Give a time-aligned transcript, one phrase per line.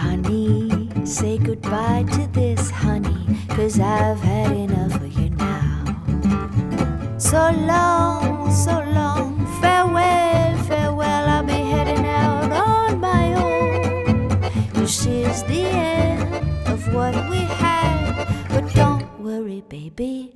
[0.00, 7.18] Honey, say goodbye to this, honey, cause I've had enough of you now.
[7.18, 14.40] So long, so long, farewell, farewell, I'll be heading out on my own.
[14.72, 16.32] This is the end
[16.66, 20.32] of what we had, but don't worry, baby,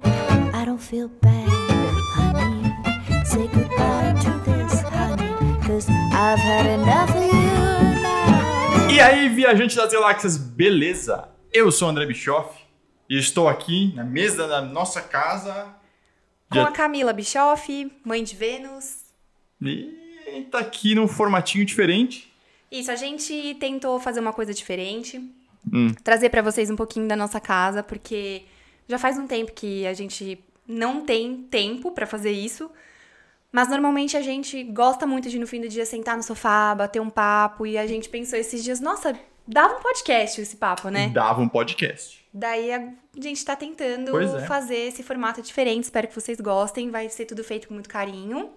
[0.52, 1.48] I don't feel bad,
[2.12, 3.24] honey.
[3.24, 5.32] Say goodbye to this, honey,
[5.66, 7.93] cause I've had enough of you.
[8.94, 11.28] E aí, viajante das galáxias, beleza?
[11.52, 12.56] Eu sou o André Bischoff
[13.10, 15.74] e estou aqui na mesa da nossa casa.
[16.48, 18.98] Com a Camila Bischoff, mãe de Vênus.
[19.60, 22.32] E tá aqui num formatinho diferente.
[22.70, 25.18] Isso, a gente tentou fazer uma coisa diferente.
[25.72, 25.92] Hum.
[26.04, 28.44] Trazer pra vocês um pouquinho da nossa casa, porque
[28.88, 30.38] já faz um tempo que a gente
[30.68, 32.70] não tem tempo pra fazer isso.
[33.54, 37.00] Mas normalmente a gente gosta muito de no fim do dia sentar no sofá, bater
[37.00, 37.64] um papo.
[37.64, 41.10] E a gente pensou esses dias, nossa, dava um podcast esse papo, né?
[41.10, 42.26] Dava um podcast.
[42.34, 44.44] Daí a gente tá tentando é.
[44.44, 45.84] fazer esse formato diferente.
[45.84, 46.90] Espero que vocês gostem.
[46.90, 48.50] Vai ser tudo feito com muito carinho.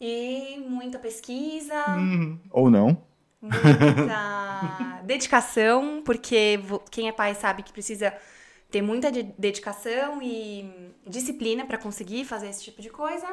[0.00, 2.96] E muita pesquisa, Hum, ou não.
[3.42, 6.58] muita dedicação, porque
[6.90, 8.10] quem é pai sabe que precisa
[8.70, 13.26] ter muita de- dedicação e disciplina pra conseguir fazer esse tipo de coisa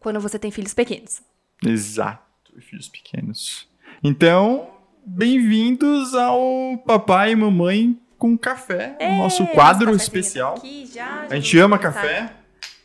[0.00, 1.22] quando você tem filhos pequenos.
[1.64, 3.68] Exato, filhos pequenos.
[4.02, 4.70] Então,
[5.04, 10.54] bem-vindos ao Papai e Mamãe com Café, o nosso É, quadro nosso cafezinho especial.
[10.56, 12.34] aqui já, A gente ama café.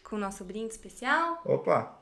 [0.03, 1.41] Com o nosso brinde especial.
[1.45, 1.97] Opa.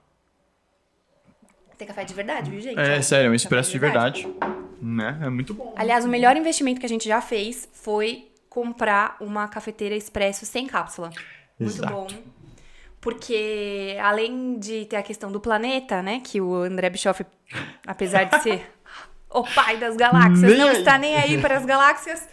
[1.77, 2.79] Tem café de verdade, viu, gente?
[2.79, 4.27] É sério, é um expresso de verdade.
[4.81, 5.19] Né?
[5.23, 5.73] É muito bom.
[5.77, 10.67] Aliás, o melhor investimento que a gente já fez foi comprar uma cafeteira expresso sem
[10.67, 11.09] cápsula.
[11.59, 11.93] Muito Exato.
[11.93, 12.07] bom.
[13.03, 16.21] Porque além de ter a questão do planeta, né?
[16.23, 17.25] Que o André Bischoff,
[17.85, 18.71] apesar de ser
[19.29, 20.77] o pai das galáxias, Nem não aí.
[20.77, 22.25] está nem aí para as galáxias.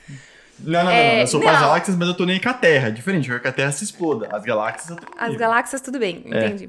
[0.60, 1.20] Não, não, não, É, não.
[1.22, 1.66] Eu sou para as não.
[1.66, 2.86] galáxias, mas eu tô nem com a Terra.
[2.86, 4.28] É diferente, eu quero que a Terra se exploda.
[4.30, 6.68] As galáxias eu tô As galáxias, tudo bem, É.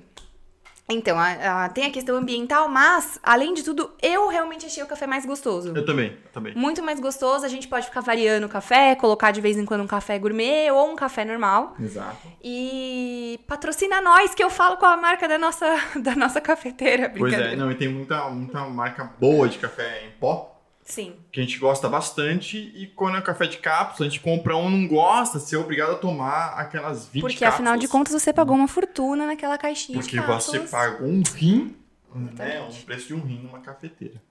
[0.90, 4.88] Então, a- a- tem a questão ambiental, mas, além de tudo, eu realmente achei o
[4.88, 5.72] café mais gostoso.
[5.74, 6.54] Eu também, eu também.
[6.54, 9.82] Muito mais gostoso, a gente pode ficar variando o café, colocar de vez em quando
[9.82, 11.76] um café gourmet ou um café normal.
[11.80, 12.28] Exato.
[12.44, 15.66] E patrocina nós, que eu falo com a marca da nossa,
[15.96, 17.10] da nossa cafeteira.
[17.18, 20.51] Pois é, não, e tem muita, muita marca boa de café em pó,
[20.84, 21.16] Sim.
[21.32, 24.70] que a gente gosta bastante, e quando é café de cápsula, a gente compra um
[24.70, 27.92] não gosta, você é obrigado a tomar aquelas 20 Porque afinal de cápsulas.
[27.92, 30.72] contas você pagou uma fortuna naquela caixinha Porque de você cápsulas.
[30.72, 31.76] paga um rim,
[32.14, 34.22] né, o preço de um rim numa cafeteira.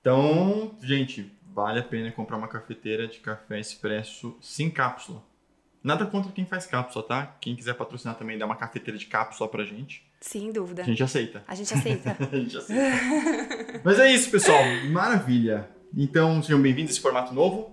[0.00, 5.22] Então, gente, vale a pena comprar uma cafeteira de café expresso sem cápsula.
[5.82, 7.36] Nada contra quem faz cápsula, tá?
[7.40, 10.04] Quem quiser patrocinar também, dá uma cafeteira de cápsula pra gente.
[10.20, 10.82] Sem dúvida.
[10.82, 11.42] A gente aceita.
[11.48, 12.16] A gente aceita.
[12.30, 13.80] A gente aceita.
[13.82, 14.62] Mas é isso, pessoal.
[14.90, 15.70] Maravilha.
[15.96, 17.72] Então, sejam bem-vindos a esse formato novo.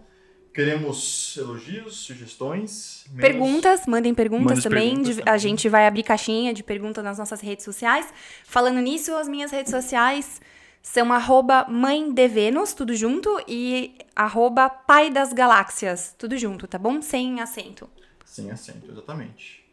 [0.53, 3.05] Queremos elogios, sugestões.
[3.11, 4.89] menos- Perguntas, mandem perguntas também.
[4.89, 5.33] perguntas também.
[5.33, 8.11] A gente vai abrir caixinha de perguntas nas nossas redes sociais.
[8.43, 10.41] Falando nisso, as minhas redes sociais
[10.81, 16.79] são arroba mãe de Vênus, tudo junto, e arroba pai das galáxias, tudo junto, tá
[16.79, 17.01] bom?
[17.03, 17.87] Sem acento.
[18.25, 19.63] Sem acento, exatamente.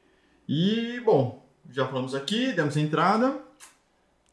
[0.47, 3.41] E, bom, já falamos aqui, demos a entrada.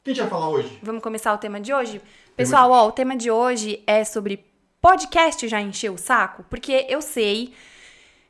[0.01, 0.79] O que a gente vai falar hoje?
[0.81, 2.01] Vamos começar o tema de hoje?
[2.35, 4.43] Pessoal, ó, o tema de hoje é sobre
[4.81, 6.43] podcast já encheu o saco?
[6.49, 7.53] Porque eu sei,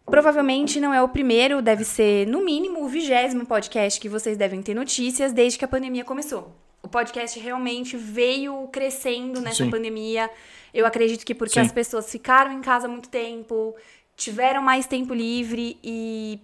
[0.06, 4.62] provavelmente não é o primeiro, deve ser no mínimo o vigésimo podcast que vocês devem
[4.62, 6.54] ter notícias desde que a pandemia começou.
[6.84, 9.70] O podcast realmente veio crescendo nessa Sim.
[9.70, 10.30] pandemia.
[10.74, 11.62] Eu acredito que porque Sim.
[11.62, 13.74] as pessoas ficaram em casa muito tempo,
[14.18, 16.38] tiveram mais tempo livre e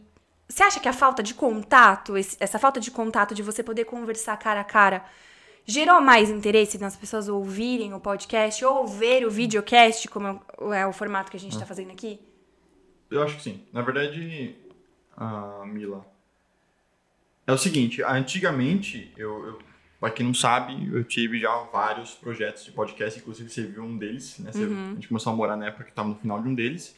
[0.48, 4.38] você acha que a falta de contato, essa falta de contato de você poder conversar
[4.38, 5.04] cara a cara,
[5.66, 10.42] gerou mais interesse nas pessoas ouvirem o podcast ou ver o videocast, como
[10.74, 12.20] é o- formato que a gente tá fazendo aqui?
[13.12, 13.66] Eu acho que sim.
[13.74, 14.56] Na verdade,
[15.16, 16.06] a Mila.
[17.46, 19.60] É o seguinte, antigamente, eu, eu,
[20.00, 23.98] pra quem não sabe, eu tive já vários projetos de podcast, inclusive você viu um
[23.98, 24.52] deles, né?
[24.52, 26.96] Você- A gente começou a morar na época que tava no final de um deles.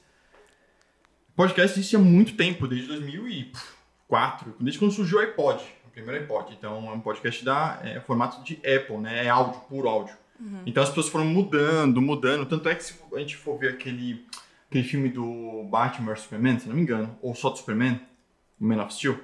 [1.39, 6.53] Podcast existe há muito tempo, desde 2004, desde quando surgiu o iPod, o primeiro iPod.
[6.53, 9.23] Então é um podcast da é, formato de Apple, né?
[9.23, 10.13] É áudio, puro áudio.
[10.65, 12.45] Então as pessoas foram mudando, mudando.
[12.45, 14.25] Tanto é que se a gente for ver aquele,
[14.67, 18.01] aquele filme do Batman vs Superman, se não me engano, ou só do Superman,
[18.59, 19.17] o Man of Steel,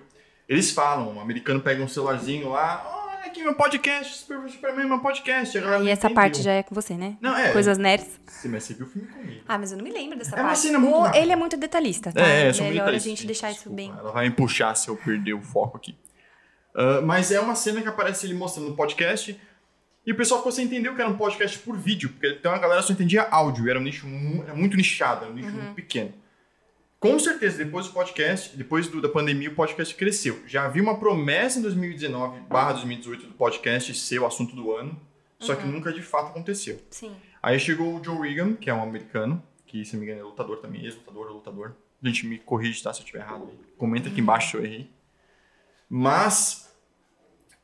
[0.47, 2.94] eles falam, o americano pega um celularzinho lá,
[3.25, 5.57] aqui meu podcast, Super- Superman, meu podcast.
[5.57, 6.15] A galera E essa entendeu.
[6.15, 7.17] parte já é com você, né?
[7.21, 7.51] Não, é.
[7.51, 8.19] Coisas nerds.
[8.27, 9.41] Sim, mas você viu o filme comigo.
[9.47, 10.59] Ah, mas eu não me lembro dessa É uma parte.
[10.59, 12.21] cena muito Ou ele é muito detalhista, tá?
[12.21, 13.89] É, é, sou Melhor a gente deixar isso bem.
[13.97, 15.95] Ela vai me puxar se eu perder o foco aqui.
[16.75, 19.39] Ah, mas é uma cena que aparece ele mostrando no podcast
[20.05, 22.53] E o pessoal ficou sem entender o que era um podcast por vídeo, porque então
[22.53, 25.49] a galera só entendia áudio, era um nicho mu- era muito nichado, era um nicho
[25.49, 26.13] muito pequeno.
[26.99, 30.41] Com certeza, depois do podcast, depois do- da pandemia, o podcast cresceu.
[30.47, 34.99] Já havia uma promessa em 2019 barra 2018 do podcast ser o assunto do ano,
[35.39, 36.81] só que nunca de fato aconteceu.
[36.89, 37.13] Sim.
[37.43, 40.23] Aí chegou o Joe Regan, que é um americano, que se não me engano é
[40.23, 41.75] lutador também, ex-lutador, lutador.
[42.03, 42.91] A gente me corrige, tá?
[42.93, 43.49] Se eu estiver errado.
[43.77, 44.89] Comenta aqui embaixo se eu errei.
[45.89, 46.65] Mas.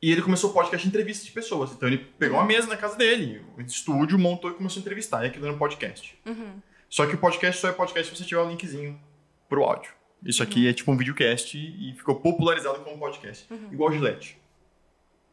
[0.02, 1.72] E ele começou o podcast de entrevista de pessoas.
[1.72, 5.24] Então ele pegou uma mesa na casa dele, um estúdio, montou e começou a entrevistar.
[5.24, 6.18] E aquilo era um podcast.
[6.90, 9.00] Só que o podcast só é podcast se você tiver o linkzinho
[9.52, 9.92] pro áudio.
[10.24, 13.46] Isso aqui é tipo um videocast e ficou popularizado como podcast.
[13.70, 14.40] Igual Gillette.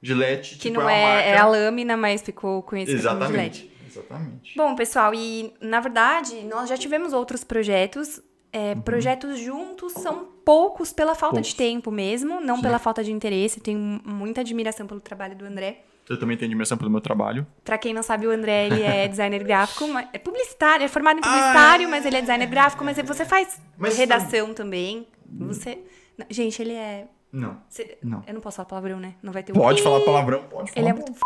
[0.03, 1.29] Gillette, Que tipo, não é, é, marca...
[1.29, 3.71] é a lâmina, mas ficou conhecido como Gillette.
[3.87, 4.57] Exatamente.
[4.57, 8.21] Bom, pessoal, e na verdade, nós já tivemos outros projetos.
[8.53, 11.51] É, Projetos juntos são poucos pela falta Poucos.
[11.51, 12.63] de tempo mesmo, não Sim.
[12.63, 13.61] pela falta de interesse.
[13.61, 15.85] Tenho muita admiração pelo trabalho do André.
[16.09, 17.47] Eu também tenho admiração pelo meu trabalho.
[17.65, 21.23] Pra quem não sabe, o André ele é designer gráfico, é publicitário, é formado em
[21.23, 23.61] publicitário, mas ele é designer gráfico, mas você faz
[23.97, 25.07] redação também.
[25.31, 25.79] Você.
[26.17, 27.07] Não, gente, ele é.
[27.31, 27.61] Não.
[27.69, 28.23] você- Não.
[28.27, 29.15] Eu não posso falar palavrão, né?
[29.23, 29.85] Não vai ter Pode pi.
[29.85, 30.81] falar palavrão, pode falar.
[30.81, 31.21] Ele é muito f...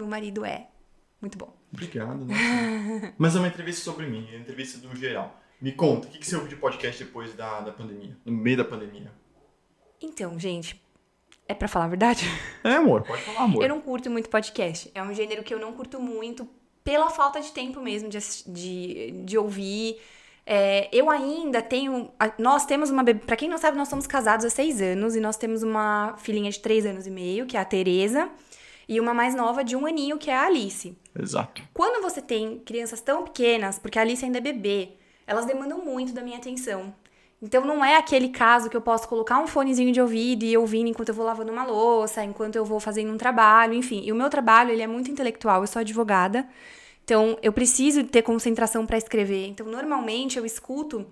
[0.00, 0.68] Meu marido é.
[1.20, 1.54] Muito bom.
[1.72, 2.24] Obrigado.
[2.24, 3.12] né?
[3.18, 5.38] Mas é uma entrevista sobre mim, é uma entrevista do geral.
[5.60, 8.16] Me conta, o que que você ouviu de podcast depois da, da pandemia?
[8.24, 9.10] No meio da pandemia?
[10.00, 10.82] Então, gente,
[11.46, 12.24] é pra falar a verdade?
[12.62, 13.62] É, amor, pode falar, amor.
[13.62, 14.90] Eu não curto muito podcast.
[14.94, 16.48] É um gênero que eu não curto muito
[16.82, 19.98] pela falta de tempo mesmo de, de, de ouvir.
[20.46, 22.10] É, eu ainda tenho.
[22.38, 23.20] Nós temos uma bebê.
[23.24, 26.50] Pra quem não sabe, nós somos casados há seis anos e nós temos uma filhinha
[26.50, 28.30] de três anos e meio, que é a Tereza,
[28.88, 30.96] e uma mais nova de um aninho, que é a Alice.
[31.18, 31.62] Exato.
[31.72, 34.90] Quando você tem crianças tão pequenas, porque a Alice ainda é bebê,
[35.26, 36.94] elas demandam muito da minha atenção.
[37.44, 40.56] Então não é aquele caso que eu posso colocar um fonezinho de ouvido e ir
[40.56, 44.00] ouvindo enquanto eu vou lavando uma louça, enquanto eu vou fazendo um trabalho, enfim.
[44.02, 46.46] E o meu trabalho, ele é muito intelectual, eu sou advogada.
[47.04, 49.46] Então eu preciso ter concentração para escrever.
[49.48, 51.06] Então normalmente eu escuto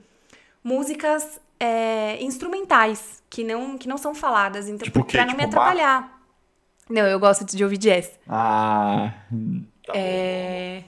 [0.64, 5.54] músicas é, instrumentais que não que não são faladas, então Tipo para não me Tipo
[5.56, 5.68] Bach?
[5.68, 6.22] atrapalhar.
[6.88, 8.18] Não, eu gosto de ouvir jazz.
[8.26, 9.12] Ah.
[9.30, 10.84] hum, Tá É,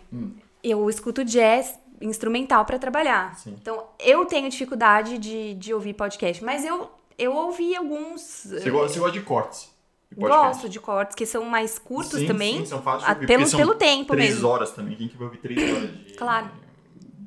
[0.62, 3.34] Eu escuto jazz instrumental pra trabalhar.
[3.36, 3.56] Sim.
[3.60, 8.46] Então, eu tenho dificuldade de, de ouvir podcast, mas eu, eu ouvi alguns.
[8.46, 9.74] Você gosta, você gosta de cortes?
[10.10, 10.20] De?
[10.20, 12.58] Gosto de cortes que são mais curtos Sim, também.
[12.58, 14.48] Sim, são fáceis de ah, ouvir, pelo, são pelo tempo três mesmo.
[14.48, 14.96] horas também.
[14.96, 16.50] Quem que vai ouvir três horas de, Claro.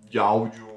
[0.10, 0.68] de áudio?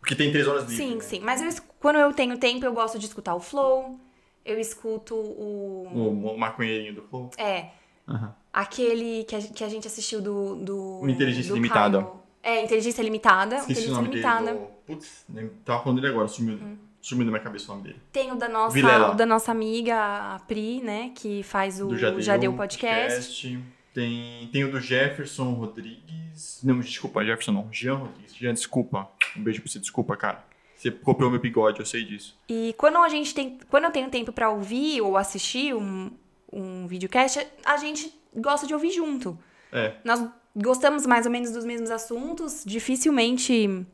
[0.00, 0.76] Porque tem três horas livre.
[0.76, 1.00] Sim, né?
[1.00, 1.20] sim.
[1.20, 4.00] Mas eu quando eu tenho tempo, eu gosto de escutar o Flow.
[4.42, 5.86] Eu escuto o.
[5.92, 7.30] O, o maconheirinho do Flow.
[7.36, 7.66] É.
[8.08, 8.34] Aham.
[8.52, 10.56] Aquele que a, que a gente assistiu do.
[10.56, 12.06] do O Inteligência do Limitada.
[12.44, 13.56] É, Inteligência Limitada.
[13.56, 14.22] Esqueci o Inteligência nome dele.
[14.22, 14.54] Limitada.
[14.54, 14.66] Do...
[14.86, 16.76] Putz, nem- tava falando dele agora, sumiu, Hum.
[17.00, 18.00] sumiu da minha cabeça o nome dele.
[18.12, 19.12] Tem o da nossa, Vilela.
[19.12, 21.10] o da nossa amiga, a Pri, né?
[21.14, 23.58] Que faz o do Jadeu, Jadeu, Podcast.
[23.94, 26.60] Tem, tem o do Jefferson Rodrigues.
[26.64, 27.68] Não, desculpa, Jefferson não.
[27.72, 28.34] Jean Rodrigues.
[28.34, 29.08] Jean, desculpa.
[29.36, 30.44] Um beijo pra você, desculpa, cara.
[30.76, 32.36] Você copiou meu bigode, eu sei disso.
[32.48, 33.58] E quando a gente tem.
[33.70, 36.10] Quando eu tenho tempo pra ouvir ou assistir um,
[36.52, 39.38] um videocast, a gente gosta de ouvir junto.
[39.72, 42.62] É, Nós gostamos mais ou menos dos mesmos assuntos.
[42.64, 43.86] Dificilmente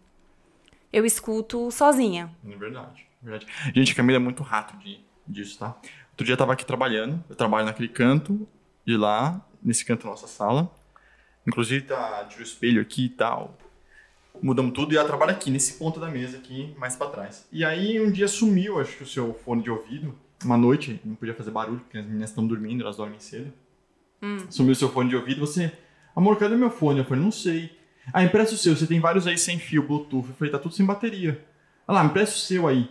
[0.92, 2.30] eu escuto sozinha.
[2.46, 3.06] é verdade.
[3.22, 3.46] é verdade.
[3.74, 5.76] Gente, Camila é muito rato de, disso, tá?
[6.10, 7.22] Outro dia eu tava aqui trabalhando.
[7.28, 8.46] Eu trabalho naquele canto
[8.84, 10.70] de lá, nesse canto da nossa sala.
[11.46, 13.56] Inclusive, tá, o espelho aqui e tal.
[14.42, 17.46] Mudamos tudo e ela trabalha aqui, nesse ponto da mesa aqui, mais pra trás.
[17.52, 20.14] E aí, um dia sumiu, acho que o seu fone de ouvido.
[20.44, 23.52] Uma noite, não podia fazer barulho, porque as meninas estão dormindo, elas dormem cedo.
[24.48, 25.72] Sumiu o seu fone de ouvido, você...
[26.14, 26.98] Amor, cadê meu fone?
[27.00, 27.70] Eu falei, não sei.
[28.12, 30.28] Ah, empresta o seu, você tem vários aí sem fio, Bluetooth.
[30.28, 31.44] Eu falei, tá tudo sem bateria.
[31.86, 32.90] Ah lá, empresta o seu aí.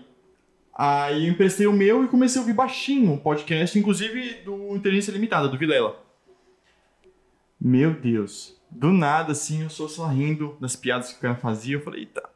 [0.73, 5.11] Aí eu emprestei o meu e comecei a ouvir baixinho o podcast, inclusive do Inteligência
[5.11, 6.01] Limitada, do Vilela.
[7.59, 8.57] Meu Deus.
[8.71, 11.75] Do nada, assim, eu só só rindo das piadas que o cara fazia.
[11.75, 12.29] Eu falei, eita.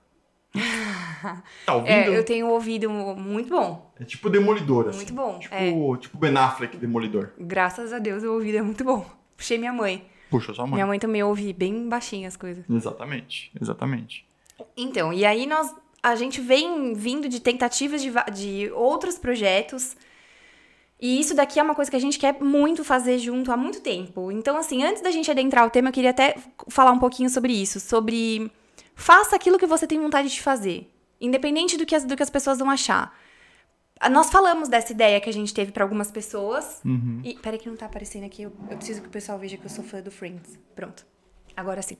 [1.65, 1.89] Tá ouvindo?
[1.89, 3.93] É, É, eu tenho ouvido muito bom.
[4.05, 4.97] tipo Demolidor, assim.
[4.97, 5.97] Muito bom, Tipo, é.
[5.97, 7.29] tipo Ben Affleck, Demolidor.
[7.39, 9.09] Graças a Deus, o ouvido é muito bom.
[9.37, 10.05] Puxei minha mãe.
[10.33, 10.73] Puxa, sua mãe.
[10.73, 12.65] Minha mãe também ouve bem baixinho as coisas.
[12.67, 14.25] Exatamente, exatamente.
[14.75, 15.71] Então, e aí nós
[16.01, 19.95] a gente vem vindo de tentativas de, de outros projetos.
[20.99, 23.79] E isso daqui é uma coisa que a gente quer muito fazer junto há muito
[23.79, 24.31] tempo.
[24.31, 26.35] Então, assim, antes da gente adentrar o tema, eu queria até
[26.67, 28.51] falar um pouquinho sobre isso, sobre
[28.95, 30.89] faça aquilo que você tem vontade de fazer,
[31.21, 33.15] independente do que as, do que as pessoas vão achar.
[34.03, 36.81] Ah, Nós falamos dessa ideia que a gente teve pra algumas pessoas.
[36.83, 37.21] Uhum.
[37.23, 38.43] E peraí que não tá aparecendo aqui.
[38.43, 40.59] Eu, eu preciso que o pessoal veja que eu sou fã do Friends.
[40.75, 41.05] Pronto.
[41.55, 41.97] Agora sim.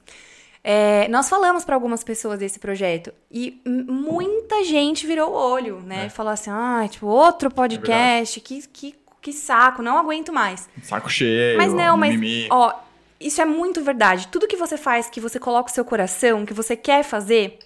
[0.62, 6.06] É, nós falamos pra algumas pessoas desse projeto e muita gente virou o olho, né?
[6.06, 6.10] É.
[6.10, 10.70] Falou assim: ah, tipo, outro podcast, que, que, que saco, não aguento mais.
[10.82, 11.58] Saco cheio.
[11.58, 12.16] Mas não, mas,
[12.50, 12.80] ó,
[13.20, 14.28] isso é muito verdade.
[14.30, 17.60] Tudo que você faz, que você coloca o seu coração, que você quer fazer,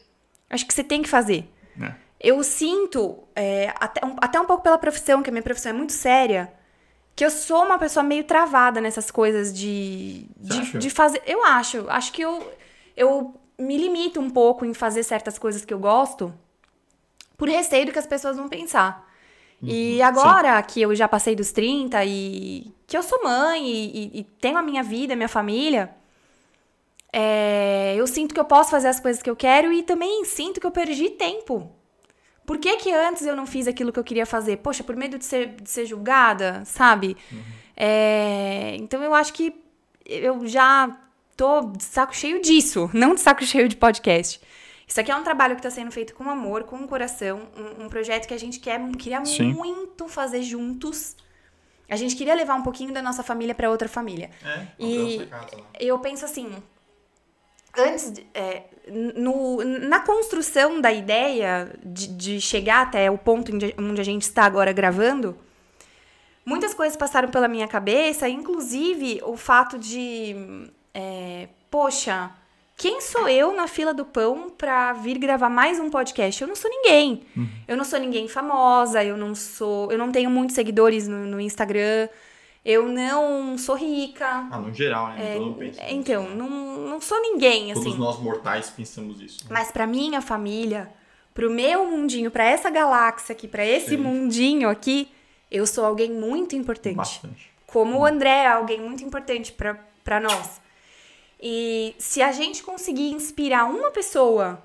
[0.49, 1.47] acho que você tem que fazer.
[1.79, 1.93] É.
[2.19, 5.73] Eu sinto, é, até, um, até um pouco pela profissão, que a minha profissão é
[5.73, 6.51] muito séria,
[7.15, 11.21] que eu sou uma pessoa meio travada nessas coisas de, de, de fazer.
[11.25, 11.85] Eu acho.
[11.89, 12.51] Acho que eu,
[12.95, 16.33] eu me limito um pouco em fazer certas coisas que eu gosto
[17.37, 19.05] por receio do que as pessoas vão pensar.
[19.61, 24.19] E agora que eu já passei dos 30 e que eu sou mãe e, e-
[24.19, 25.95] e tenho a minha vida, a minha família,
[27.11, 30.59] é, eu sinto que eu posso fazer as coisas que eu quero e também sinto
[30.59, 31.71] que eu perdi tempo.
[32.47, 34.55] Por que, que antes eu não fiz aquilo que eu queria fazer?
[34.57, 37.17] Poxa, por medo de ser, de ser julgada, sabe?
[37.75, 39.53] É, então eu acho que
[40.05, 40.97] eu já
[41.35, 44.39] tô de saco cheio disso, não de saco cheio de podcast.
[44.87, 47.83] Isso aqui é um trabalho que está sendo feito com amor, com o coração, um,
[47.83, 49.51] um projeto que a gente quer, queria Sim.
[49.51, 51.17] muito fazer juntos.
[51.89, 54.29] A gente queria levar um pouquinho da nossa família para outra família.
[54.41, 55.65] É, E- casa lá.
[55.77, 56.49] Eu penso assim,
[57.77, 58.63] antes, de- é,
[59.15, 64.43] no, na construção da ideia de, de chegar até o ponto onde, a gente está
[64.43, 65.37] agora gravando,
[66.45, 70.35] muitas coisas passaram pela minha cabeça, inclusive o fato de,
[70.93, 72.31] é, poxa,
[72.77, 76.41] quem sou eu na fila do pão pra vir gravar mais um podcast?
[76.41, 77.23] Eu não sou ninguém.
[77.67, 81.41] Eu não sou ninguém famosa, eu não sou, eu não tenho muitos seguidores no, no
[81.41, 82.07] Instagram,
[82.69, 84.47] eu não sou rica.
[84.51, 85.37] Ah, no geral, né?
[85.57, 86.35] Pensa É, Então, né?
[86.35, 87.97] não, não sou ninguém, Todos assim.
[87.97, 89.45] nós mortais pensamos isso.
[89.45, 89.49] né?
[89.51, 90.91] Mas pra minha família,
[91.33, 93.97] pro meu mundinho, pra essa galáxia aqui, pra esse Sim.
[93.97, 95.07] mundinho aqui,
[95.49, 96.97] eu sou alguém muito importante.
[96.97, 97.49] Bastante.
[97.65, 100.61] Como o André é alguém muito importante pra pra nós.
[101.41, 104.63] E se a gente conseguir inspirar uma pessoa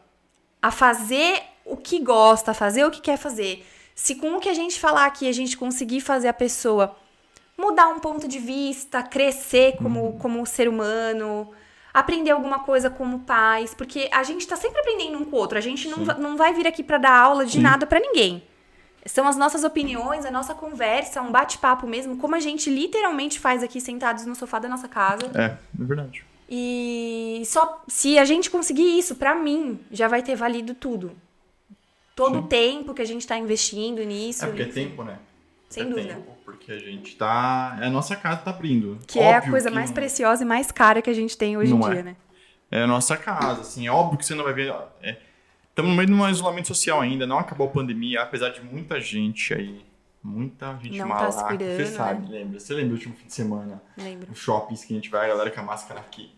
[0.61, 4.49] a fazer o que gosta, a fazer o que quer fazer, se com o que
[4.49, 6.97] a gente falar aqui a gente conseguir fazer a pessoa
[7.57, 11.51] mudar um ponto de vista, crescer como, como ser humano,
[11.93, 15.59] aprender alguma coisa como pais, porque a gente tá sempre aprendendo um com o outro,
[15.59, 16.21] a gente não, Sim.
[16.21, 17.61] não vai vir aqui pra dar aula de Sim.
[17.61, 18.43] nada pra ninguém.
[19.05, 23.63] São as nossas opiniões, a nossa conversa, um bate-papo mesmo, como a gente literalmente faz
[23.63, 25.27] aqui sentados no sofá da nossa casa.
[25.35, 26.25] É, é verdade.
[26.49, 31.17] E só se a gente conseguir isso, pra mim, já vai ter valido tudo.
[32.15, 34.45] Todo o tempo que a gente tá investindo nisso.
[34.45, 35.19] É porque é tempo, né?
[35.73, 36.15] Sem é dúvida.
[36.15, 37.77] Tempo, porque a gente tá.
[37.81, 38.99] A nossa casa tá abrindo.
[39.07, 41.57] Que é a Óbvio coisa mais não- preciosa e mais cara que a gente tem
[41.57, 41.93] hoje em Não é.
[41.95, 42.17] dia, né?
[42.71, 43.87] É a nossa casa, assim.
[43.87, 44.75] É óbvio que você não vai ver.
[45.69, 49.01] Estamos no meio de um isolamento social ainda, não acabou a pandemia, apesar de muita
[49.01, 49.85] gente aí.
[50.23, 51.33] Muita gente Não tá malaca.
[51.33, 52.39] se cuidando, Você sabe, né?
[52.39, 52.61] lembra?
[52.61, 53.83] Você lembra do último fim de semana?
[53.97, 54.31] Lembro.
[54.31, 56.33] Os shoppings que a gente vai, a galera com a máscara aqui.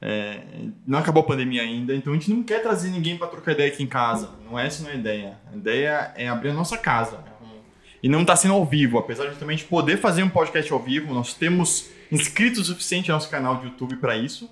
[0.00, 0.40] É,
[0.86, 3.72] não acabou a pandemia ainda, então a gente não quer trazer ninguém pra trocar ideia
[3.72, 4.30] aqui em casa.
[4.44, 5.38] Não é essa não é a ideia.
[5.52, 7.24] A ideia é abrir a nossa casa.
[8.02, 11.12] E não tá sendo ao vivo, apesar de também poder fazer um podcast ao vivo.
[11.12, 14.48] Nós temos inscritos o suficiente no nosso canal de YouTube pra isso.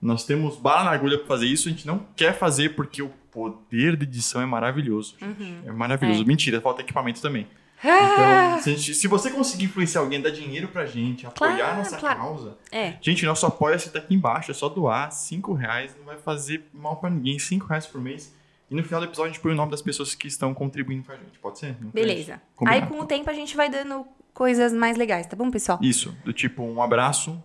[0.00, 1.68] Nós temos bala na agulha pra fazer isso.
[1.68, 5.16] A gente não quer fazer porque o poder de edição é maravilhoso.
[5.20, 5.66] gente.
[5.68, 6.22] É maravilhoso.
[6.22, 6.24] É.
[6.24, 7.46] Mentira, falta equipamento também.
[7.80, 11.96] Então, se, gente- se você conseguir influenciar alguém, dar dinheiro pra gente, apoiar Claro, nossa
[11.96, 12.18] claro.
[12.18, 12.58] causa.
[12.72, 12.94] É.
[13.00, 15.12] Gente, nosso apoia-se tá aqui embaixo, é só doar.
[15.12, 17.38] Cinco reais não vai fazer mal pra ninguém.
[17.38, 18.34] Cinco reais por mês.
[18.70, 21.04] E no final do episódio a gente põe o nome das pessoas que estão contribuindo
[21.04, 21.38] com a gente.
[21.38, 21.76] Pode ser?
[21.80, 22.40] Não Beleza.
[22.66, 25.78] Aí com o tempo a gente vai dando coisas mais legais, tá bom, pessoal?
[25.82, 27.42] Isso, do tipo um abraço,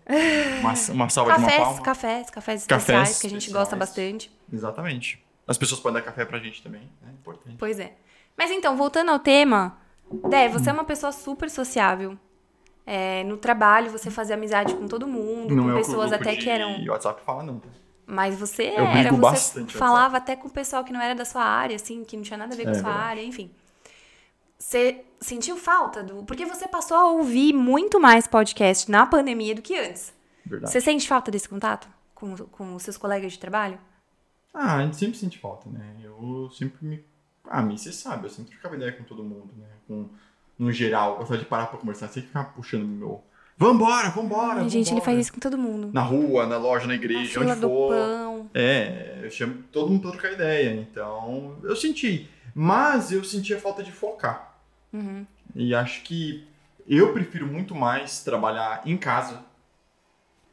[0.60, 1.82] uma, uma salva de uma Cafés, palma.
[1.82, 3.63] cafés, cafés Cafés especiais que a gente especiais.
[3.63, 4.32] gosta bastante.
[4.51, 5.24] Exatamente.
[5.48, 7.56] As pessoas podem dar café pra gente também, é importante.
[7.58, 7.94] Pois é.
[8.38, 9.77] Mas então, voltando ao tema,
[10.30, 12.18] Dé, você é uma pessoa super sociável.
[12.86, 16.36] É, no trabalho, você fazia amizade com todo mundo, Não com é o pessoas até
[16.36, 16.86] que eram.
[16.88, 17.70] WhatsApp fala não, tá?
[18.13, 21.25] Mas você Eu era, você bastante, falava até com o pessoal que não era da
[21.25, 23.08] sua área, assim, que não tinha nada a ver com a É sua verdade.
[23.10, 23.51] área, enfim.
[24.58, 26.24] Você sentiu falta do.
[26.24, 30.13] Porque você passou a ouvir muito mais podcast na pandemia do que antes.
[30.46, 30.72] Verdade.
[30.72, 33.77] Você sente falta desse contato com, com os seus colegas de trabalho?
[34.53, 35.96] Ah, a gente sempre sente falta, né?
[36.01, 37.03] Eu sempre me.
[37.46, 39.67] Ah, mim, você sabe, eu sempre trocava ideia com todo mundo, né?
[39.88, 40.08] Com...
[40.58, 43.22] No geral, eu gostava de parar pra conversar, sempre ficava puxando meu.
[43.63, 44.62] Vambora, vambora!
[44.62, 45.89] Ai, gente, ele vambora." faz isso com todo mundo.
[45.93, 47.93] Na rua, na loja, na Na igreja, fila onde do for.
[47.93, 48.50] pão.
[48.53, 50.74] É, eu chamo todo mundo pra trocar ideia.
[50.74, 52.29] Então, eu senti.
[52.53, 54.58] Mas eu senti a falta de focar.
[54.91, 55.25] Uhum.
[55.55, 56.46] E acho que
[56.88, 59.43] eu prefiro muito mais trabalhar em casa.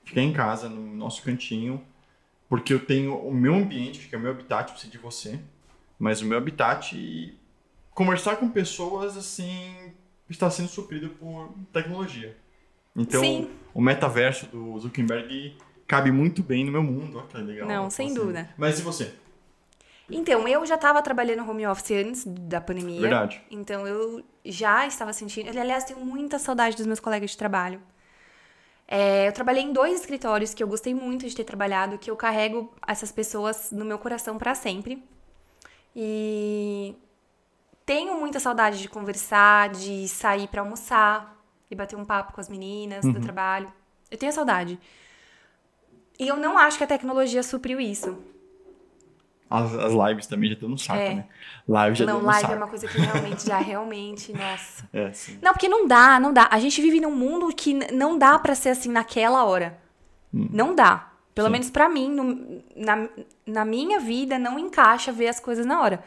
[0.05, 1.83] Ficar em casa, no nosso cantinho.
[2.49, 5.38] Porque eu tenho o meu ambiente, que é o meu habitat, preciso de você.
[5.99, 7.37] Mas o meu habitat e
[7.93, 9.93] conversar com pessoas, assim,
[10.29, 12.37] está sendo suprido por tecnologia.
[12.97, 13.51] Então, Sim.
[13.73, 15.57] o metaverso do Zuckerberg
[15.87, 17.19] cabe muito bem no meu mundo.
[17.19, 17.69] Olha que legal.
[17.69, 18.51] Não, Eu sem posso- dúvida.
[18.57, 19.15] Mas e você?
[20.13, 23.01] Então, eu já estava trabalhando home office antes da pandemia.
[23.01, 23.41] Verdade.
[23.51, 25.49] Então, eu já estava sentindo.
[25.57, 27.81] Aliás, tenho muita saudade dos meus colegas de trabalho.
[28.89, 32.17] É, eu trabalhei em dois escritórios que eu gostei muito de ter trabalhado, que eu
[32.17, 35.01] carrego essas pessoas no meu coração para sempre.
[35.95, 36.97] E
[37.87, 41.40] tenho muita saudade de conversar, de sair para almoçar
[41.71, 43.73] e bater um papo com as meninas do trabalho.
[44.11, 44.79] Eu tenho saudade.
[46.19, 48.19] E eu não acho que a tecnologia supriu isso.
[49.49, 51.15] As, as lives também já estão no saco, É.
[51.15, 51.27] né?
[51.67, 54.89] Live já não, live é uma coisa que realmente já realmente, nossa.
[54.93, 55.39] É, sim.
[55.43, 56.49] Não, porque não dá, não dá.
[56.53, 59.77] A gente vive num mundo que não dá pra ser assim naquela hora.
[60.33, 61.11] Não dá.
[61.35, 61.53] Pelo Sim.
[61.53, 63.09] menos pra mim, no- na,
[63.47, 66.05] na minha vida, não encaixa ver as coisas na hora.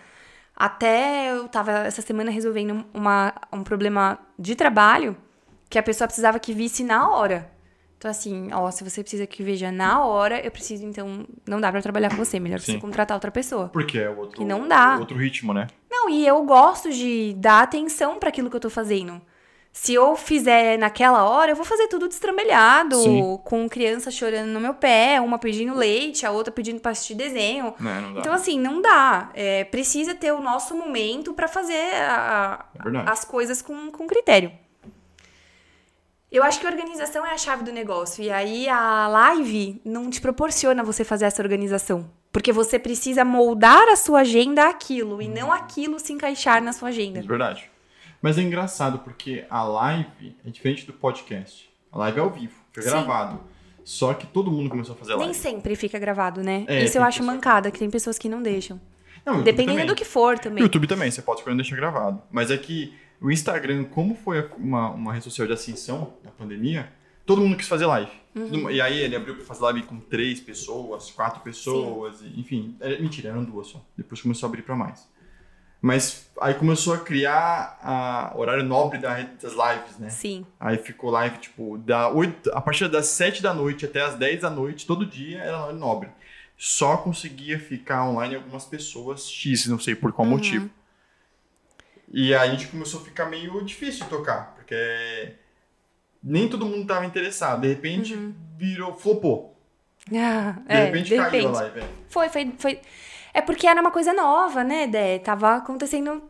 [0.55, 5.17] Até eu tava essa semana resolvendo uma, um problema de trabalho
[5.73, 7.49] que a pessoa precisava que visse na hora.
[7.97, 11.71] Então, assim, ó, se você precisa que veja na hora, eu preciso, então, não dá
[11.71, 12.39] pra trabalhar com você.
[12.39, 12.73] Melhor Sim.
[12.73, 13.69] você contratar outra pessoa.
[13.69, 14.97] Porque é outro, Que não dá.
[14.99, 15.65] outro ritmo, né?
[15.89, 19.19] Não, e eu gosto de dar atenção pra aquilo que eu tô fazendo.
[19.71, 23.39] Se eu fizer naquela hora, eu vou fazer tudo destrambelhado, Sim.
[23.43, 27.73] com criança chorando no meu pé, uma pedindo leite, a outra pedindo pra assistir desenho.
[27.79, 28.19] Não dá.
[28.19, 29.31] Então, assim, não dá.
[29.33, 31.73] É, precisa ter o nosso momento pra fazer
[32.07, 34.51] a- É as coisas com, com critério.
[36.33, 38.23] Eu acho que a organização é a chave do negócio.
[38.23, 42.09] E aí a live não te proporciona você fazer essa organização.
[42.31, 46.89] Porque você precisa moldar a sua agenda àquilo e não aquilo se encaixar na sua
[46.89, 47.19] agenda.
[47.19, 47.69] É verdade.
[48.19, 51.69] Mas é engraçado porque a live é diferente do podcast.
[51.91, 52.89] A live é ao vivo, fica Sim.
[52.89, 53.39] gravado.
[53.83, 55.35] Só que todo mundo começou a fazer Nem live.
[55.35, 56.63] sempre fica gravado, né?
[56.67, 58.81] É, Isso eu acho mancada, que tem pessoas que não deixam.
[59.23, 59.85] Não, Dependendo também.
[59.85, 60.63] do que for também.
[60.63, 62.21] YouTube também, você pode escolher não deixar gravado.
[62.31, 66.91] Mas é que o Instagram, como foi uma, uma rede social de ascensão na pandemia,
[67.25, 68.11] todo mundo quis fazer live.
[68.35, 68.69] Uhum.
[68.69, 72.75] E aí ele abriu pra fazer live com três pessoas, quatro pessoas, e- enfim.
[72.79, 73.83] é- mentira, eram duas só.
[73.97, 75.07] Depois começou a abrir pra mais.
[75.81, 80.09] Mas aí começou a criar a horário nobre das lives, né?
[80.09, 80.45] Sim.
[80.59, 84.41] Aí ficou live, tipo, da 8, a partir das 7 da noite até as 10
[84.41, 86.09] da noite, todo dia era horário nobre.
[86.57, 90.69] Só conseguia ficar online algumas pessoas X, não sei por qual motivo.
[92.13, 95.33] E aí a gente começou a ficar meio difícil de tocar, porque
[96.23, 97.61] nem todo mundo tava interessado.
[97.61, 98.15] De repente
[98.55, 99.57] virou, flopou.
[100.15, 101.47] Ah, De é, repente de caiu repente.
[101.47, 101.79] a live.
[101.79, 101.87] é.
[102.09, 102.79] Foi, foi, foi.
[103.33, 105.17] É porque era uma coisa nova, né, Dé?
[105.17, 106.21] Tava acontecendo.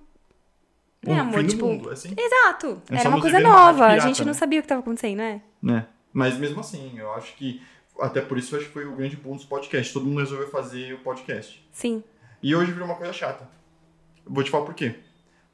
[1.06, 1.46] Né, O amor?
[1.46, 1.66] Tipo.
[1.66, 2.16] mundo, assim.
[2.18, 2.82] Exato.
[2.90, 3.86] É era uma coisa nova.
[3.86, 4.34] a pirata, gente não né?
[4.34, 5.42] sabia o que tava acontecendo, né?
[5.62, 5.86] né?
[6.14, 7.62] Mas mesmo assim, eu acho que.
[8.00, 9.92] Até por isso eu acho que foi o grande boom dos podcasts.
[9.92, 11.68] Todo mundo resolveu fazer o podcast.
[11.74, 12.02] Sim.
[12.42, 13.48] E hoje virou uma coisa chata.
[14.26, 14.96] Vou te falar por quê.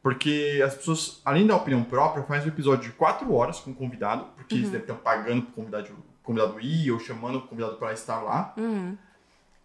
[0.01, 3.75] Porque as pessoas, além da opinião própria, fazem um episódio de 4 horas com o
[3.75, 7.91] convidado, porque eles devem estar pagando convidado, o convidado ir ou chamando o convidado para
[7.91, 8.53] estar lá.
[8.57, 8.97] Uhum.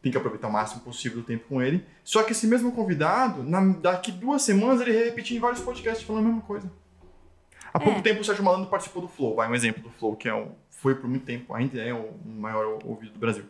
[0.02, 1.84] Tem que aproveitar o máximo possível do tempo com ele.
[2.02, 6.24] Só que esse mesmo convidado, na- daqui duas semanas, ele repetir em vários podcasts falando
[6.24, 6.70] a mesma coisa.
[7.72, 8.02] Há pouco É.
[8.02, 10.52] tempo o Sérgio Malandro participou do Flow, vai um exemplo do Flow, que é um,
[10.68, 13.44] foi por muito tempo, ainda é o maior ouvido do Brasil.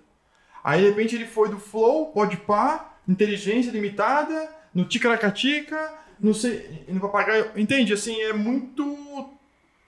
[0.63, 7.01] Aí de repente ele foi do Flow, Podpah, Inteligência Limitada, no Ticaracatica, não sei, no
[7.01, 7.93] Papagaio, entende?
[7.93, 9.31] Assim, é muito...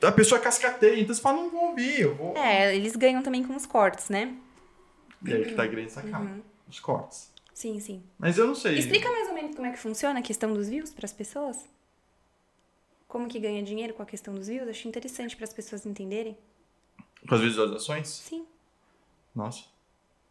[0.03, 2.37] A pessoa cascateia, então você fala, não vou ouvir, eu vou...
[2.37, 4.37] É, eles ganham também com os cortes, né?
[5.25, 7.33] E aí que tá a grande sacada, os cortes.
[7.55, 8.03] Sim, sim.
[8.19, 8.79] Mas eu não sei.
[8.79, 11.65] Explica mais ou menos como é que funciona a questão dos views para as pessoas?
[13.09, 14.69] Como que ganha dinheiro com a questão dos views?
[14.69, 16.37] Acho interessante para as pessoas entenderem.
[17.27, 18.09] Com as visualizações?
[18.09, 18.45] Sim.
[19.35, 19.65] Nossa.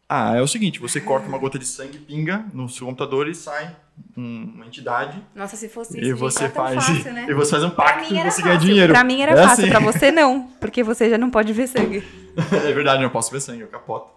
[0.08, 3.34] Ah, é o seguinte, você corta uma gota de sangue, pinga no seu computador e
[3.34, 3.74] sai
[4.16, 7.26] um- uma entidade Nossa, se fosse isso, e você tão faz fácil, né?
[7.28, 8.68] e você faz um Pra pacto mim e era você ganha fácil.
[8.68, 8.92] dinheiro.
[8.92, 9.70] Pra mim era É fácil, assim.
[9.70, 10.46] pra você não.
[10.60, 12.04] Porque você já não pode ver sangue.
[12.36, 14.10] é verdade, eu não posso ver sangue, eu capoto.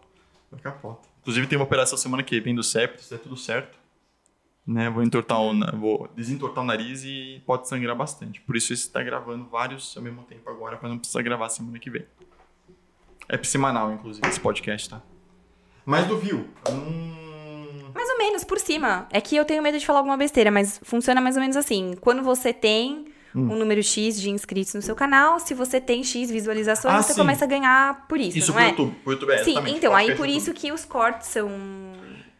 [0.51, 1.07] Eu capoto.
[1.21, 3.77] Inclusive tem uma operação semana que vem do septo, se der tudo certo.
[4.67, 8.39] Né, vou entortar o, na- vou desentortar o nariz e pode sangrar bastante.
[8.41, 11.79] Por isso você está gravando vários ao mesmo tempo agora, para não precisar gravar semana
[11.79, 12.05] que vem.
[13.27, 15.01] É semanal, inclusive, esse podcast, tá?
[15.85, 19.07] Mas do Viu, hum, Mais ou menos, por cima.
[19.11, 21.95] É que eu tenho medo de falar alguma besteira, mas funciona mais ou menos assim.
[21.99, 23.51] Quando você tem Hum.
[23.51, 27.13] um número X de inscritos no seu canal, se você tem X visualizações, Ah, você
[27.13, 27.19] sim.
[27.19, 28.69] começa a ganhar por isso, Isso não pro é?
[28.69, 31.49] YouTube, pro YouTube é Sim, então, aí por isso que os cortes são.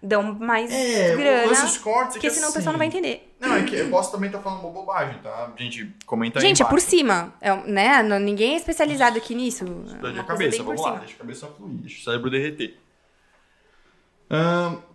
[0.02, 1.52] dão mais É, grana.
[1.52, 3.34] esses cortes é Porque que senão o assim- pessoal não vai entender.
[3.38, 5.52] Não, é que eu posso também estar falando uma bobagem, tá?
[5.58, 7.34] Gente, comenta aí Gente, é por cima.
[7.42, 8.02] É, né?
[8.02, 9.66] Não- Ninguém é especializado aqui nisso.
[9.66, 12.30] É Dá de uma coisa cabeça, vamos lá, deixa a cabeça fluir, deixa o cérebro
[12.32, 12.78] derreter.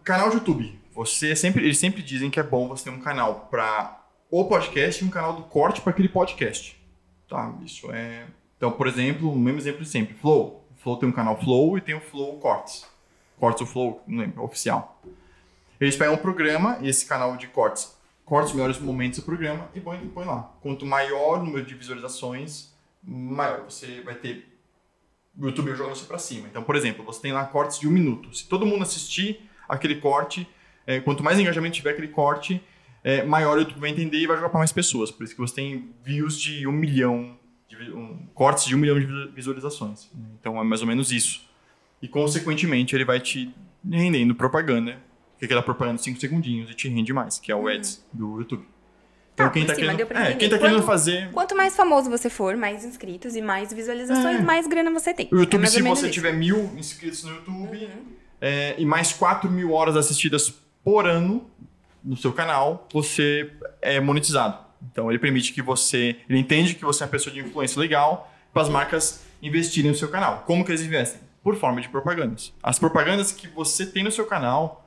[0.05, 0.79] Canal de YouTube.
[0.94, 5.03] Você sempre, eles sempre dizem que é bom você ter um canal para o podcast
[5.03, 6.81] e um canal do corte para aquele podcast.
[7.29, 7.53] Tá?
[7.64, 8.27] Isso é.
[8.57, 10.14] Então, por exemplo, o mesmo exemplo de sempre.
[10.14, 10.64] Flow.
[10.70, 12.87] O Flow tem um canal Flow e tem o Flow Cortes.
[13.38, 15.03] Cortes o Flow, não lembro, oficial.
[15.81, 19.81] Eles pegam um programa, esse canal de cortes, corta os melhores momentos do programa e
[19.81, 20.53] põe, põe lá.
[20.62, 24.53] Quanto maior o número de visualizações, maior você vai ter
[25.38, 26.47] o YouTube joga você pra cima.
[26.49, 28.35] Então, por exemplo, você tem lá cortes de um minuto.
[28.35, 30.47] Se todo mundo assistir aquele corte,
[30.87, 32.62] é, quanto mais engajamento tiver aquele corte,
[33.03, 35.11] é, maior o YouTube vai entender e vai jogar para mais pessoas.
[35.11, 37.37] Por isso que você tem views de um milhão,
[37.68, 40.11] de, um, cortes de um milhão de visualizações.
[40.40, 41.49] Então é mais ou menos isso.
[42.01, 43.55] E consequentemente ele vai te
[43.88, 44.99] rendendo propaganda,
[45.38, 48.07] que é aquela propaganda de 5 segundinhos e te rende mais, que é o Ads
[48.12, 48.73] do YouTube.
[49.35, 51.57] Então Tá, quem tá cima querendo, deu pra é, quem tá querendo Quanto- fazer Quanto
[51.57, 54.42] mais famoso você for, mais inscritos e mais visualizações, É.
[54.42, 55.29] mais grana você tem.
[55.33, 56.05] O YouTube, É se você isso.
[56.07, 56.11] Uhum.
[56.12, 57.88] tiver mil inscritos no YouTube
[58.40, 61.51] é, e mais 4 mil horas assistidas por ano
[62.05, 63.51] no seu canal, você
[63.83, 64.59] é monetizado.
[64.92, 66.16] Então ele permite que você.
[66.29, 69.97] Ele entende que você é uma pessoa de influência legal para as marcas investirem no
[69.97, 70.44] seu canal.
[70.47, 71.20] Como que eles investem?
[71.42, 72.53] Por forma de propagandas.
[72.62, 74.87] As propagandas que você tem no seu canal,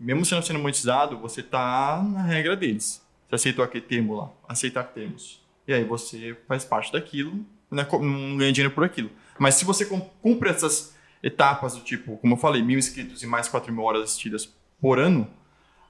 [0.00, 3.03] mesmo não sendo monetizado, você tá na regra deles.
[3.38, 5.42] Você aceitou aquele termo lá, aceitar termos.
[5.66, 9.10] E aí você faz parte daquilo, não é co- não ganha dinheiro por aquilo.
[9.38, 13.26] Mas se você cum- cumpre essas etapas do tipo, como eu falei, mil inscritos e
[13.26, 15.28] mais 4 mil horas assistidas por ano,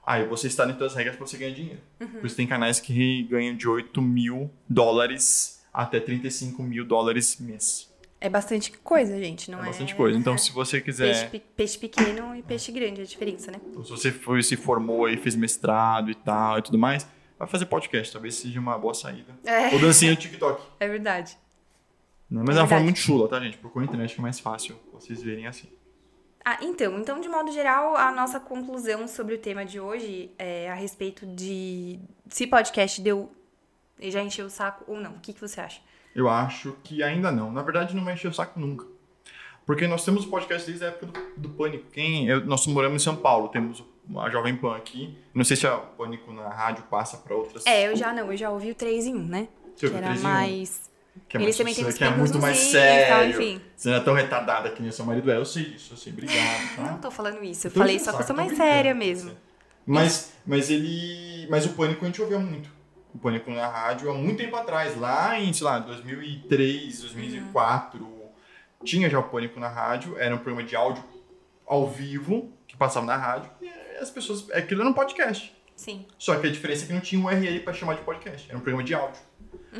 [0.05, 1.81] aí você está dentro das regras para você ganhar dinheiro.
[1.99, 7.93] Por isso tem canais que ganham de 8 mil dólares até 35 mil dólares mês.
[8.21, 9.65] É bastante coisa, gente, não é é?
[9.67, 10.17] bastante coisa.
[10.17, 11.05] Então, se você quiser.
[11.13, 13.59] Peixe, pe- peixe pequeno e peixe grande, é a diferença, né?
[13.69, 17.05] Então, se você foi, se formou aí, fez mestrado e tal e tudo mais,
[17.37, 18.11] vai fazer podcast.
[18.13, 19.33] Talvez seja uma boa saída.
[19.45, 19.73] É.
[19.73, 20.61] Ou dancinha no TikTok.
[20.79, 21.37] É verdade.
[22.29, 22.43] Né?
[22.45, 23.57] Mas é, É uma forma muito chula, tá, gente?
[23.57, 25.69] Procura na internet que é mais fácil vocês verem assim.
[26.43, 30.69] Ah, então, então, de modo geral, a nossa conclusão sobre o tema de hoje é
[30.69, 33.31] a respeito de se podcast deu.
[33.99, 35.11] Já encheu o saco ou não.
[35.13, 35.81] O que, que você acha?
[36.13, 37.51] Eu acho que ainda não.
[37.51, 38.85] Na verdade, não vai encher o saco nunca.
[39.65, 41.89] Porque nós temos o podcast desde a época do, do Pânico.
[41.91, 43.83] Quem, eu- nós moramos em São Paulo, temos
[44.17, 45.17] a Jovem Pan aqui.
[45.33, 47.65] Não sei se a Pânico na rádio passa para outras.
[47.65, 49.47] É, eu já não, eu já ouvi o 3 em 1, né?
[49.75, 50.23] Você que era 3 em 1?
[50.23, 50.91] mais.
[51.29, 53.29] Que é Eles mais também têm que é muito mais tal, sério.
[53.29, 53.61] enfim.
[53.75, 55.37] Você não é tão retardada que nem seu marido é.
[55.37, 56.11] Eu sei disso, eu sei.
[56.11, 56.81] Obrigado, tá?
[56.83, 59.31] Não tô falando isso, eu tô falei só saco, tô mais brincando séria mesmo.
[59.85, 61.47] Mas, mas ele.
[61.49, 62.69] Mas o Pânico a gente ouvia muito.
[63.13, 68.15] O Pânico na rádio há muito tempo atrás, lá em, sei lá, 2003, 2004.
[68.83, 71.03] Tinha já o Pânico na rádio, era um programa de áudio
[71.65, 73.67] ao vivo, que passava na rádio, e
[73.99, 74.49] as pessoas.
[74.51, 75.53] Aquilo era um podcast.
[75.75, 76.05] Sim.
[76.17, 78.57] Só que a diferença é que não tinha um URL para chamar de podcast, era
[78.57, 79.21] um programa de áudio.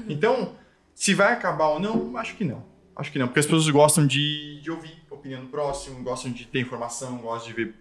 [0.10, 0.56] Então,
[0.93, 2.65] se vai acabar ou não, acho que não.
[2.95, 6.45] Acho que não, porque as pessoas gostam de, de ouvir opinião do próximo, gostam de
[6.45, 7.75] ter informação, gostam de ver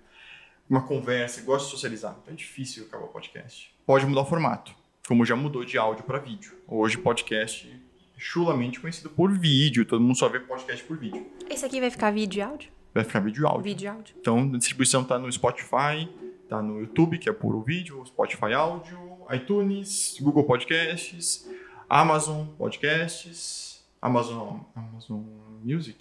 [0.68, 2.16] uma conversa, gostam de socializar.
[2.22, 3.72] Então é difícil acabar o podcast.
[3.86, 4.74] Pode mudar o formato,
[5.06, 6.54] como já mudou de áudio para vídeo.
[6.66, 11.26] Hoje, podcast é chulamente conhecido por vídeo, todo mundo só vê podcast por vídeo.
[11.48, 12.70] Esse aqui vai ficar vídeo e áudio?
[12.92, 13.62] Vai ficar vídeo e áudio.
[13.62, 14.16] Vídeo e áudio.
[14.18, 16.08] Então, a distribuição tá no Spotify,
[16.56, 18.98] tá no YouTube, que é puro vídeo, Spotify áudio,
[19.30, 21.48] iTunes, Google Podcasts,
[21.88, 25.22] Amazon Podcasts, Amazon, Amazon
[25.62, 25.98] Music,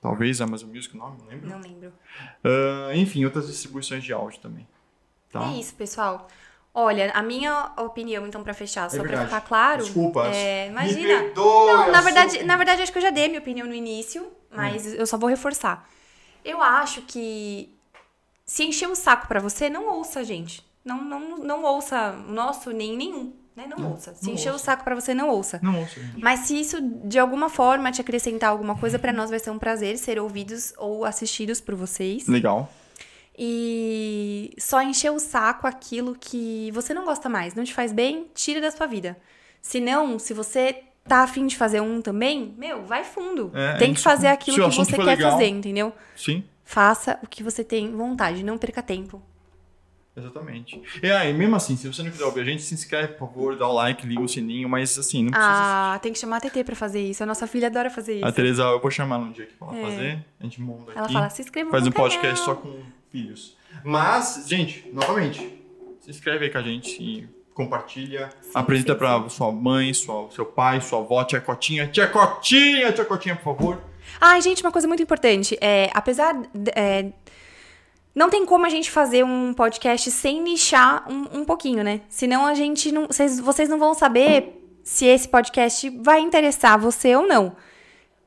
[0.00, 1.48] talvez Amazon Music o nome, não lembro.
[1.48, 1.92] Não lembro.
[2.42, 4.66] Ah, enfim, outras distribuições de áudio também.
[5.32, 5.44] Tá?
[5.50, 6.28] É isso, pessoal.
[6.76, 9.28] Olha, a minha opinião, então, pra fechar, só É pra verdade.
[9.28, 9.82] ficar claro.
[9.84, 10.26] Desculpa.
[10.26, 11.20] É, imagina.
[11.22, 13.74] perdoe, Não, na verdade, sua- na verdade, acho que eu já dei minha opinião no
[13.74, 14.94] início, mas Hum.
[14.96, 15.88] eu só vou reforçar.
[16.44, 17.73] Eu acho que
[18.46, 20.64] se encher o saco pra você, não ouça, gente.
[20.84, 23.64] Não, não, não ouça o nosso, nem nenhum, né?
[23.66, 24.14] Não, Não, ouça.
[24.14, 24.64] Se não encher o ouça.
[24.66, 25.58] saco pra você, não ouça.
[25.62, 26.20] Não ouço, gente.
[26.20, 29.58] Mas se isso de alguma forma te acrescentar alguma coisa, pra nós vai ser um
[29.58, 32.28] prazer ser ouvidos ou assistidos por vocês.
[32.28, 32.70] Legal.
[33.36, 38.26] E só encher o saco aquilo que você não gosta mais, não te faz bem,
[38.34, 39.16] tira da sua vida.
[39.60, 43.50] Se não, se você tá afim de fazer um também, meu, vai fundo.
[43.54, 45.32] É, tem que fazer aquilo o que você quer legal.
[45.32, 45.92] fazer, entendeu?
[46.16, 46.44] Sim.
[46.64, 49.22] Faça o que você tem vontade, não perca tempo.
[50.16, 50.80] Exatamente.
[51.02, 53.56] E aí, mesmo assim, se você não quiser ouvir a gente, se inscreve, por favor,
[53.56, 56.40] dá o like, liga o sininho, mas assim, não precisa Ah, tem que chamar a
[56.40, 57.22] TT pra fazer isso.
[57.22, 58.24] A nossa filha adora fazer isso.
[58.26, 59.82] A Tereza, eu vou chamar um dia aqui pra ela É.
[59.90, 60.24] fazer.
[60.38, 60.98] A gente monta aqui.
[61.00, 62.76] Ela fala, se inscreva faz um podcast só canal.
[62.76, 63.56] com filhos.
[63.82, 65.40] Mas, gente, novamente,
[66.00, 68.30] se inscreve aí com a gente e compartilha.
[68.54, 71.88] apresenta sim, pra sua mãe, sua, seu pai, sua avó, tia Cotinha.
[71.88, 73.80] Tia Cotinha, tia Cotinha, por favor.
[74.20, 75.56] Ai, gente, uma coisa muito importante.
[75.60, 76.34] É, apesar.
[76.54, 77.12] de- é,
[78.14, 82.00] não tem como a gente fazer um podcast sem nichar um, um pouquinho, né?
[82.08, 83.06] Senão a gente não.
[83.06, 87.56] Vocês, vocês não vão saber se esse podcast vai interessar você ou não.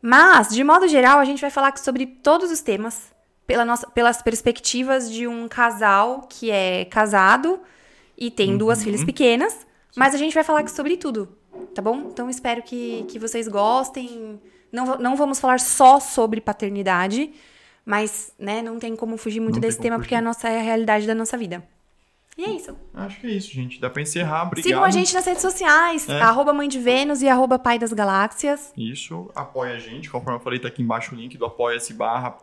[0.02, 3.12] Mas, de modo geral, a gente vai falar sobre todos os temas
[3.46, 7.60] pela nossa, pelas perspectivas de um casal que é casado
[8.18, 9.66] e tem duas filhas pequenas.
[9.96, 11.30] Mas a gente vai falar sobre tudo,
[11.74, 12.10] tá bom?
[12.12, 14.40] Então espero que, que vocês gostem.
[14.78, 17.34] Não, não vamos falar só sobre paternidade,
[17.86, 20.20] mas né, não tem como fugir muito Não desse tema porque fugir.
[20.20, 21.63] a nossa é a realidade da nossa vida.
[22.38, 22.78] E é isso.
[22.94, 23.82] Acho que é isso, gente.
[23.82, 24.44] Dá pra encerrar.
[24.44, 24.63] Obrigado.
[24.68, 26.22] Sigam a gente nas redes sociais, É.
[26.22, 28.72] arroba Mãe de Vênus e arroba Pai das Galáxias.
[28.78, 30.08] Isso, apoia a gente.
[30.10, 32.38] Conforme eu falei, tá aqui embaixo o link do apoia-se barra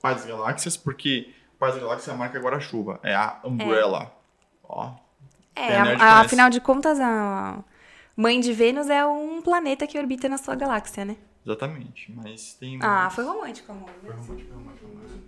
[0.00, 2.98] Paz das Galáxias, porque Paz das Galáxias é a marca guarda-chuva.
[3.02, 4.10] É a Umbrella.
[4.66, 4.92] Ó.
[5.54, 7.58] É, a a- afinal de contas, a
[8.16, 11.16] Mãe de Vênus é um planeta que orbita na sua galáxia, né?
[11.44, 12.10] Exatamente.
[12.12, 12.76] Mas tem.
[12.82, 13.90] Ah, mais- foi romântico, amor.
[14.00, 15.24] Foi romântico, foi romântico, foi romântico.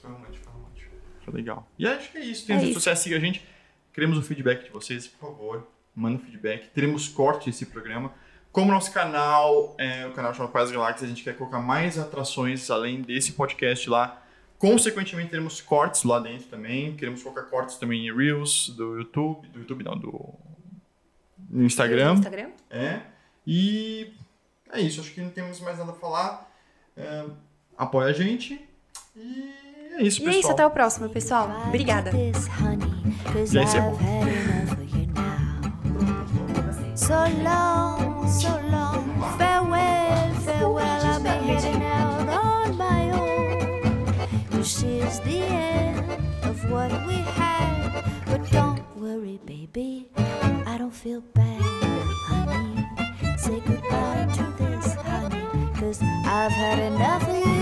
[0.00, 0.90] Foi romântico, foi romântico.
[1.24, 1.68] Foi legal.
[1.78, 2.46] E acho que é isso.
[2.46, 3.46] Tem É redes sociais, siga a gente.
[3.92, 5.68] Queremos o feedback de vocês, por favor.
[5.94, 6.68] Manda um feedback.
[6.70, 8.12] Teremos corte desse programa.
[8.50, 12.70] Como nosso canal é o canal chama Paz Galáxias, a gente quer colocar mais atrações
[12.70, 14.22] além desse podcast lá.
[14.58, 16.94] Consequentemente, teremos cortes lá dentro também.
[16.96, 19.48] Queremos colocar cortes também em Reels do YouTube.
[19.48, 20.34] Do YouTube não, do.
[21.50, 22.14] No Instagram.
[22.14, 22.50] Instagram?
[22.70, 23.00] É.
[23.46, 24.12] E
[24.72, 26.50] é isso, acho que não temos mais nada a falar.
[26.96, 27.24] É,
[27.76, 28.60] apoia a gente.
[29.16, 29.52] E
[29.98, 30.40] é isso, E é pessoal.
[30.40, 31.48] isso, até o próximo, pessoal.
[31.68, 32.10] Obrigada.
[32.14, 32.32] E aí, é.
[36.94, 39.04] So long, so long,
[39.38, 41.02] farewell, farewell.
[41.04, 44.06] I'll be heading out on my own.
[44.50, 45.98] This is the end
[46.44, 48.04] of what we had.
[48.26, 50.08] But don't worry, baby,
[50.66, 51.60] I don't feel bad,
[52.28, 52.86] honey.
[53.42, 57.61] Say goodbye to this honey, cause I've had enough of you